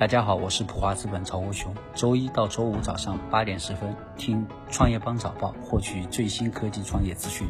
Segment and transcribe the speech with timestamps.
[0.00, 1.74] 大家好，我是普华资本曹国雄。
[1.94, 7.46] 周一到周五早上八点十分，听创业邦早报，获取最新科技创业资讯。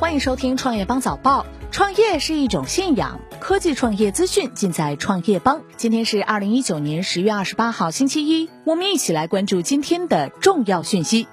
[0.00, 1.44] 欢迎收听创业邦早报。
[1.70, 5.60] 创业是一种信仰，科技创业资讯尽在创业邦。
[5.76, 11.28] 今天是二零一九年十月二十八号，星期一，我们一起来关注今天的重要讯息。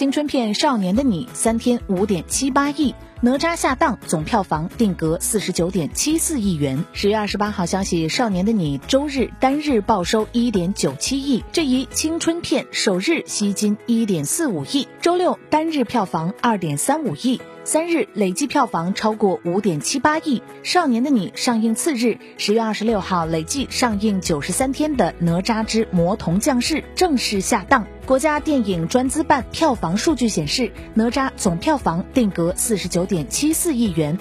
[0.00, 6.82] 青春片《少年的你》三天五点七八亿，哪吒下档总票房定格四十九点七四亿元。
[6.94, 14.88] 十月二十八号消息，《少年的你》周日单日报收一点九七亿，这一青春片首日吸金一点四五亿。
[15.02, 17.38] 周六单日票房二点三五亿。
[17.70, 27.86] 三日累计票房超过五点七八亿，《少年的你》上映次日，十月二十六号累计上映九十三天的《哪吒之魔童降世》正式下档。
[28.04, 34.18] 国家电影专资办票房数据显示，哪吒总票房定格四十九点七四亿元。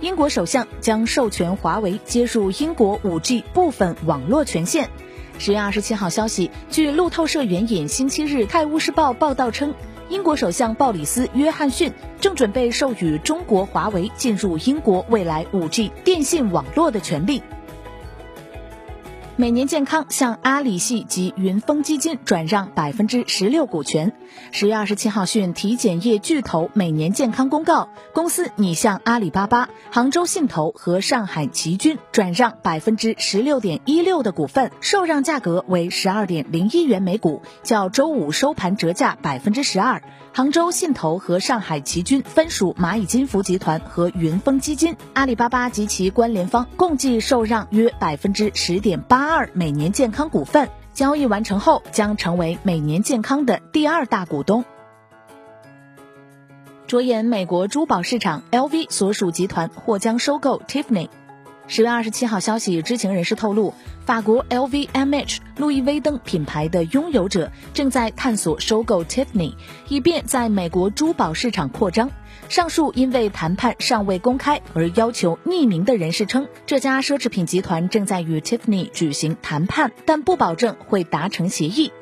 [0.00, 4.90] 英国首相将授权华为接入英国五 G 部分网络权限。
[5.38, 9.72] 十月二十七号消息，据路透社援引星期日《泰晤士报》报道称。
[10.10, 17.40] 英国首相鲍里斯·约翰逊正准备授予中国华为进入英国未来 5G 电信网络的权利。
[19.40, 24.12] 每年健康向阿里系及云峰基金转让百分之十六股权。
[24.52, 40.02] 十月二十七号讯，体检业巨头每年健康公告，公司拟向阿里巴巴、杭州信投和上海奇骏转让百分之十六点一六的股份，受让价格为十二点零一元每股，较周五收盘折价百分之十二。
[40.32, 50.68] 杭州信投和上海奇骏分属蚂蚁金服集团和云峰基金，阿里巴巴及其关联方共计受让约百分之十点八二每年健康股份。
[50.92, 54.64] 交易完成后，将成为每年健康的第二大股东。
[56.86, 61.08] 着眼美国珠宝市场，LV 所属集团或将收购 Tiffany。
[61.70, 63.72] 十月二十七号消息，知情人士透露，
[64.04, 69.54] 法国 LVMH 路易威登品牌的拥有者正在探索收购 Tiffany，
[69.88, 72.10] 以便在美国珠宝市场扩张。
[72.48, 81.92] 上述因为谈判尚未公开而要求匿名的人士称，这家奢侈品集团正在与 Tiffany 举行谈判，但不保证会达成协议。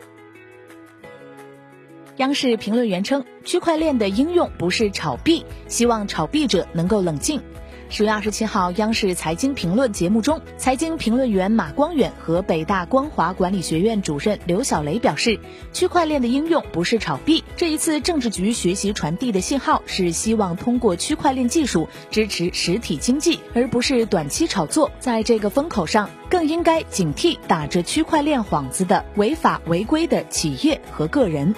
[2.16, 7.42] 央视评论员称，区块链的应用不是炒币，希望炒币者能够冷静。
[7.90, 15.40] 十月二十七号，央视财经评论节目中，财经评论员马光远和北大光华管理学院主任刘小雷表示，
[15.72, 17.42] 区块链的应用不是炒币。
[17.56, 24.90] 这一次政治局学习传递的信号是希望通过区块链技术支持实体经济，而不是短期炒作。
[24.98, 31.54] 在这个风口上，更应该警惕打着区块链幌子的违法违规的企业和个人。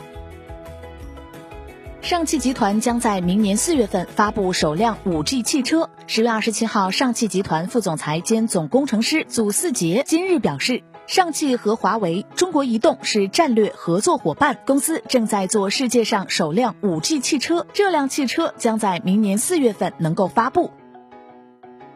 [2.02, 5.90] 上汽集团将在明年四月份发布首辆五 G 汽车。
[6.06, 20.70] 十月二十七号，上汽集团副总裁兼总工程师祖四杰今日表示，上汽和华为、中国移动是战略合作伙伴，公司正在做世界上首辆五 G 汽车，这辆汽车将在明年四月份能够发布。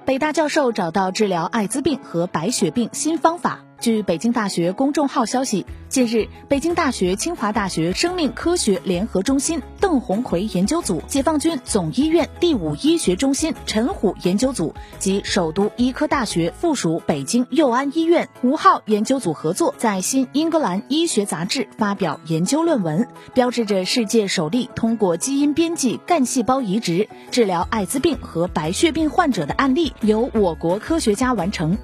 [0.04, 3.63] 北大教授找到治疗艾滋病和白血病新方法。
[3.84, 31.76] 据北京大学公众号消息，近日，北京大学、清华大学生命科学联合中心邓红奎研究组、解放军总医院第五医学中心陈虎研究组及首都医科大学附属北京佑安医院吴浩研究组合作，在《新英格兰医学杂志》发表研究论文，标志着世界首例通过基因编辑干细胞移植治疗艾滋病和白血病患者的案例由我国科学家完成。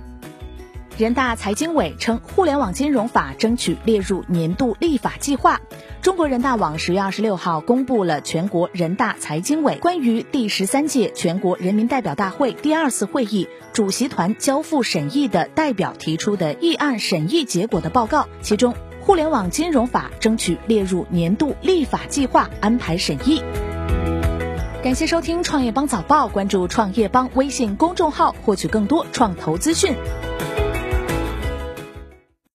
[1.00, 5.58] 人大财经委称，互联网金融法争取列入年度立法计划。
[6.02, 23.42] 中国人大网十月二十六号公布了全国人大财经委关于第十三届全国人民代表大会第二次会议主席团交付审议的代表提出的议案审议结果的报告，其中互联网金融法争取列入年度立法计划，安排审议。
[24.82, 29.94] 感谢收听创业邦早报，关注创业邦微信公众号，获取更多创投资讯。